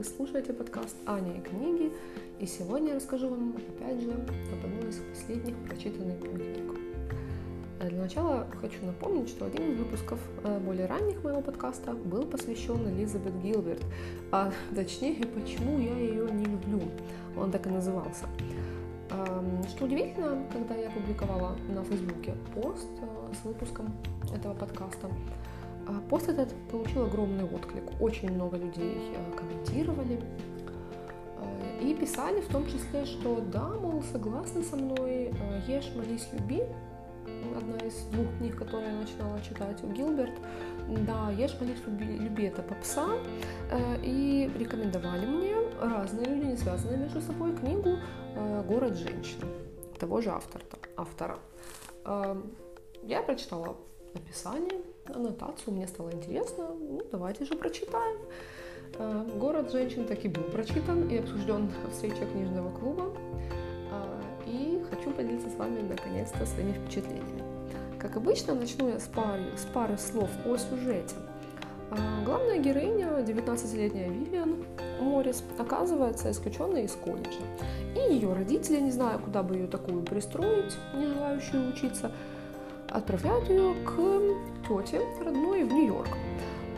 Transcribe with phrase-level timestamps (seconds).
[0.00, 1.92] Вы слушаете подкаст «Аня и книги»,
[2.38, 6.80] и сегодня я расскажу вам, опять же, об одной из последних прочитанных книг.
[7.80, 12.22] Э, для начала хочу напомнить, что один из выпусков э, более ранних моего подкаста был
[12.22, 13.84] посвящен Элизабет Гилберт,
[14.32, 16.80] а точнее, почему я ее не люблю.
[17.36, 18.24] Он так и назывался.
[19.68, 23.94] Что удивительно, когда я публиковала на Фейсбуке пост э, с выпуском
[24.34, 25.59] этого подкаста, а
[26.08, 27.84] пост этот получил огромный отклик.
[28.00, 30.20] Очень много людей э, комментировали
[31.38, 35.32] э, и писали в том числе, что да, мол, согласны со мной,
[35.66, 36.62] ешь, молись, люби,
[37.56, 40.38] одна из двух книг, которые я начинала читать у Гилберт.
[41.06, 43.06] Да, ешь, молись, люби, люби это попса.
[44.02, 47.96] И рекомендовали мне разные люди, не связанные между собой, книгу
[48.66, 49.40] «Город женщин»
[49.98, 50.64] того же автора.
[50.96, 51.38] автора.
[53.02, 53.76] Я прочитала
[54.14, 58.18] описание, аннотацию, мне стало интересно, ну, давайте же прочитаем.
[59.38, 63.12] «Город женщин» таки был прочитан и обсужден в встрече книжного клуба.
[64.46, 67.44] И хочу поделиться с вами наконец-то своими впечатлениями.
[68.00, 71.14] Как обычно, начну я с пары, с пары слов о сюжете.
[72.24, 74.64] Главная героиня, 19-летняя Вивиан
[75.00, 77.42] Моррис, оказывается исключенной из колледжа.
[77.94, 82.10] И ее родители, не знаю, куда бы ее такую пристроить, не желающую учиться,
[82.90, 83.96] отправляют ее к
[84.68, 86.08] тете родной в Нью-Йорк.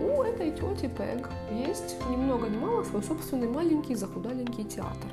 [0.00, 5.10] У этой тети Пэг есть ни много ни мало свой собственный маленький захудаленький театр.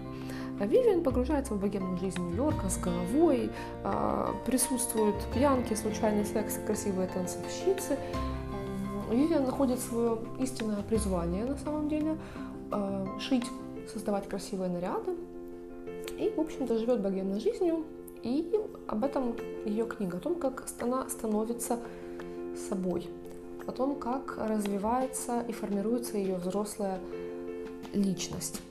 [0.59, 3.50] А Вивиан погружается в богемную жизнь Нью-Йорка с головой,
[3.84, 7.97] а, присутствуют пьянки, случайный секс, красивые танцовщицы.
[9.09, 12.17] Вивиан находит свое истинное призвание на самом деле
[12.72, 13.47] а,– шить,
[13.92, 15.16] создавать красивые наряды.
[16.19, 17.84] И, в общем-то, живет богемной жизнью,
[18.23, 21.80] и об этом ее книга, о том, как она становится
[22.69, 23.09] собой,
[23.66, 27.00] о том, как развивается и формируется ее взрослая
[27.94, 28.61] личность.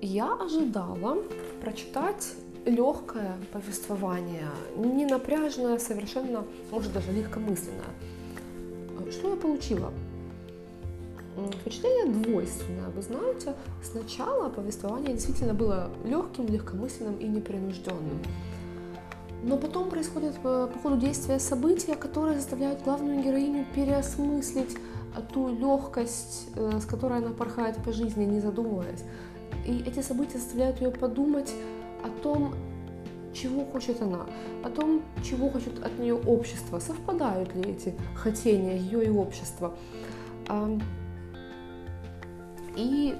[0.00, 1.22] Я ожидала
[1.60, 2.34] прочитать
[2.64, 7.94] легкое повествование, не напряженное, совершенно, может даже легкомысленное.
[9.10, 9.92] Что я получила?
[11.60, 12.88] Впечатление двойственное.
[12.90, 18.20] Вы знаете, сначала повествование действительно было легким, легкомысленным и непринужденным.
[19.42, 24.76] Но потом происходят э, по ходу действия события, которые заставляют главную героиню переосмыслить
[25.16, 29.04] э, ту легкость, э, с которой она порхает по жизни, не задумываясь.
[29.66, 31.52] И эти события заставляют ее подумать
[32.02, 32.54] о том,
[33.34, 34.26] чего хочет она,
[34.64, 39.74] о том, чего хочет от нее общество, совпадают ли эти хотения ее и общества.
[42.76, 43.14] И,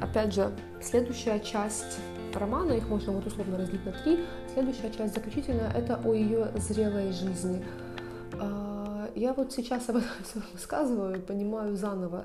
[0.00, 0.50] опять же,
[0.80, 1.98] следующая часть
[2.36, 4.20] романа, их можно вот условно разделить на три.
[4.52, 7.64] Следующая часть заключительная– это о ее зрелой жизни.
[8.40, 12.24] А, я вот сейчас об этом все рассказываю понимаю заново.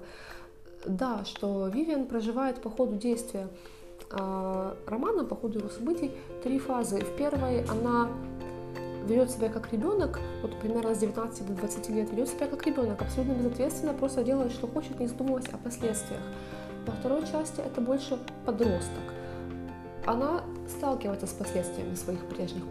[0.85, 3.47] Да, что Вивиан проживает по ходу действия
[4.11, 6.11] а, романа, по ходу его событий,
[6.43, 6.99] три фазы.
[7.01, 8.09] В первой она
[9.05, 13.01] ведет себя как ребенок, вот примерно с 19 до 20 лет, ведет себя как ребенок,
[13.01, 16.21] абсолютно безответственно, просто делает, что хочет, не задумываясь о последствиях.
[16.85, 19.03] Во второй части это больше подросток
[20.05, 22.63] она сталкивается с последствиями своих прежних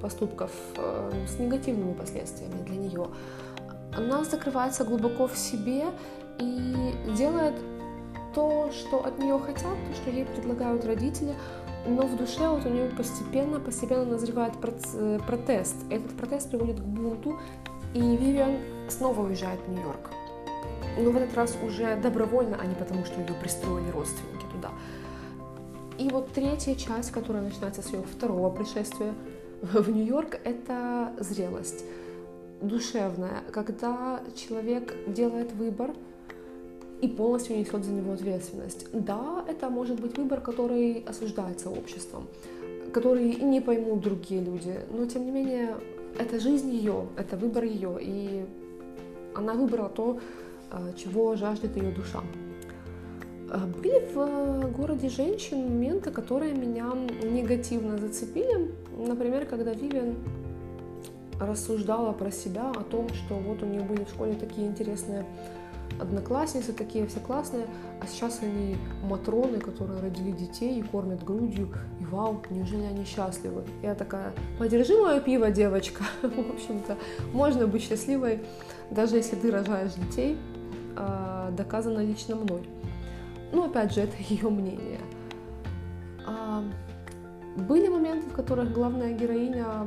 [0.00, 3.06] поступков, э, с негативными последствиями для нее.
[3.96, 5.86] Она закрывается глубоко в себе
[6.38, 7.54] и делает
[8.34, 11.34] то, что от нее хотят, то, что ей предлагают родители,
[11.86, 14.52] но в душе вот у нее постепенно, постепенно назревает
[15.26, 15.76] протест.
[15.90, 17.38] Этот протест приводит к бунту,
[17.94, 18.58] и Вивиан
[18.88, 20.10] снова уезжает в Нью-Йорк.
[20.98, 24.70] Но в этот раз уже добровольно, а не потому, что ее пристроили родственники туда.
[26.00, 29.12] И вот третья часть, которая начинается с ее второго пришествия
[29.60, 31.84] в Нью-Йорк, это зрелость
[32.62, 35.90] душевная, когда человек делает выбор
[37.02, 38.86] и полностью несет за него ответственность.
[38.94, 42.28] Да, это может быть выбор, который осуждается обществом,
[42.94, 45.76] который не поймут другие люди, но тем не менее
[46.18, 48.46] это жизнь ее, это выбор ее, и
[49.34, 50.18] она выбрала то,
[50.70, 52.22] э, чего жаждет ее душа.
[53.52, 56.92] А, были в э, городе женщин моменты, которые меня
[57.22, 58.70] негативно зацепили.
[58.96, 60.14] Например, когда Вивиан
[61.40, 65.24] рассуждала про себя о том, что вот у нее были в школе такие интересные
[65.98, 67.66] одноклассницы, такие все классные,
[68.00, 71.68] а сейчас они матроны, которые родили детей и кормят грудью,
[71.98, 73.64] и вау, неужели они счастливы?
[73.82, 76.04] Я такая, подержи мое пиво, девочка.
[76.22, 76.96] В общем-то,
[77.32, 78.40] можно быть счастливой,
[78.90, 80.38] даже если ты рожаешь детей,
[80.96, 82.62] а, доказано лично мной.
[83.52, 85.00] Ну, опять же, это ее мнение.
[86.26, 86.62] А,
[87.56, 89.86] были моменты, в которых главная героиня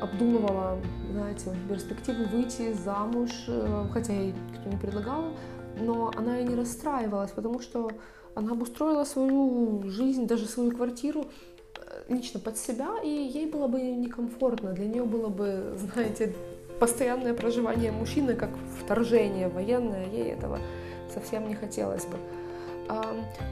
[0.00, 0.78] обдумывала,
[1.12, 5.24] знаете, перспективу выйти замуж, э, хотя ей никто не предлагал,
[5.80, 7.90] но она и не расстраивалась, потому что
[8.34, 11.26] она обустроила свою жизнь, даже свою квартиру
[11.76, 14.72] э, лично под себя, и ей было бы некомфортно.
[14.72, 16.34] Для нее было бы, знаете,
[16.80, 20.58] постоянное проживание мужчины как вторжение военное, ей этого
[21.12, 22.16] совсем не хотелось бы.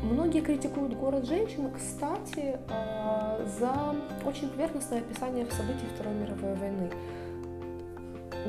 [0.02, 3.94] Многие критикуют город женщин, кстати, а, за
[4.28, 6.90] очень поверхностное описание событий Второй мировой войны.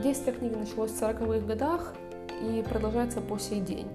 [0.01, 1.93] Действие книги началось в 40-х годах
[2.41, 3.87] и продолжается по сей день.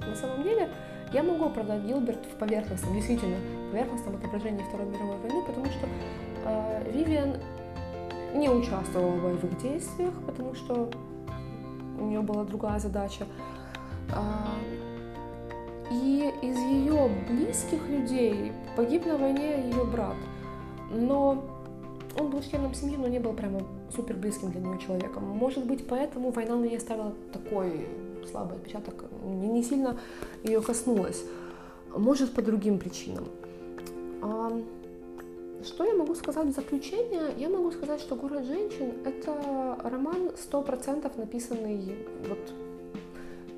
[0.00, 0.70] На самом деле,
[1.12, 3.36] я могу оправдать Гилберт в поверхностном, действительно,
[3.70, 5.86] поверхностном отображении Второй мировой войны, потому что
[6.44, 7.36] э, Вивиан
[8.34, 10.90] не участвовала в боевых действиях, потому что
[11.98, 13.26] у нее была другая задача.
[14.14, 14.48] А,
[15.90, 20.16] и из ее близких людей погиб на войне ее брат.
[20.90, 21.44] Но
[22.18, 23.60] он был членом семьи, но не был прямо
[23.94, 25.24] супер близким для нее человеком.
[25.24, 27.86] Может быть, поэтому война на ней оставила такой
[28.30, 29.98] слабый отпечаток, не, сильно
[30.42, 31.24] ее коснулась.
[31.96, 33.24] Может, по другим причинам.
[34.20, 34.60] А,
[35.64, 37.32] что я могу сказать в заключение?
[37.38, 41.96] Я могу сказать, что «Город женщин»— это роман 100% написанный
[42.28, 42.38] вот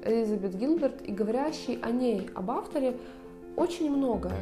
[0.05, 2.97] Элизабет Гилберт и говорящий о ней, об авторе,
[3.57, 4.41] очень многое.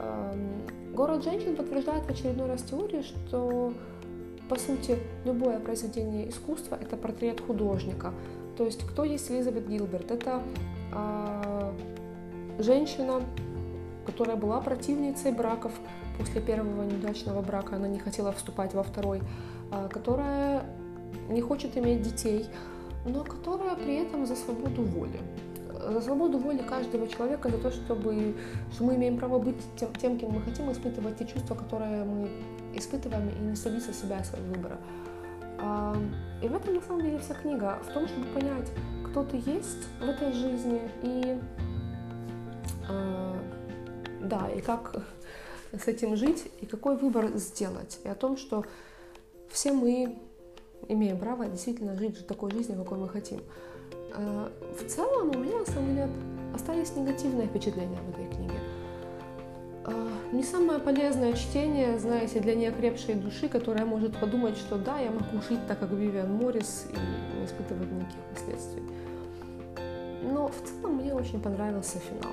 [0.00, 3.72] Эм, «Город женщин» подтверждает в очередной раз теорию, что,
[4.48, 8.12] по сути, любое произведение искусства— это портрет художника.
[8.56, 10.10] То есть, кто есть Элизабет Гилберт?
[10.10, 10.42] Это
[10.94, 11.72] э,
[12.58, 13.20] женщина,
[14.06, 15.72] которая была противницей браков,
[16.18, 19.20] после первого неудачного брака она не хотела вступать во второй,
[19.70, 20.64] а, которая
[21.28, 22.46] не хочет иметь детей,
[23.06, 25.20] но которая при этом за свободу воли.
[25.88, 28.34] За свободу воли каждого человека, за то, чтобы,
[28.72, 32.28] что мы имеем право быть тем, тем, кем мы хотим, испытывать те чувства, которые мы
[32.74, 34.78] испытываем, и не садиться себя своего выбора.
[35.58, 35.96] А,
[36.42, 37.78] и в этом, на самом деле, вся книга.
[37.88, 38.70] В том, чтобы понять,
[39.08, 41.38] кто ты есть в этой жизни, и
[42.88, 43.36] а,
[44.20, 45.04] да, и как
[45.72, 48.00] с этим жить и какой выбор сделать.
[48.04, 48.64] И о том, что
[49.48, 50.18] все мы
[50.88, 53.40] имеем право действительно жить такой жизнью, какой мы хотим.
[54.14, 54.48] Э,
[54.78, 56.08] в целом у меня, на самом деле,
[56.54, 58.58] остались негативные впечатления в этой книге.
[59.86, 65.10] Э, не самое полезное чтение, знаете, для неокрепшей души, которая может подумать, что да, я
[65.10, 68.82] могу жить так, как Вивиан Моррис и не испытывать никаких последствий.
[70.22, 72.32] Но в целом мне очень понравился финал.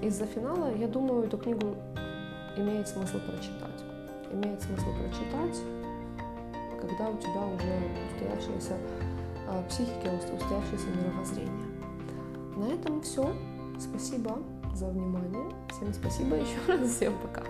[0.00, 1.76] Из-за финала, я думаю, эту книгу
[2.56, 3.84] имеет смысл прочитать.
[4.32, 5.60] Имеет смысл прочитать,
[6.82, 7.72] когда у тебя уже
[8.10, 8.76] устоявшаяся
[9.48, 11.66] э, психика, устоявшееся мировоззрение.
[12.56, 13.32] На этом все.
[13.78, 14.38] Спасибо
[14.74, 15.44] за внимание.
[15.70, 16.90] Всем спасибо еще раз.
[16.90, 17.42] Всем пока.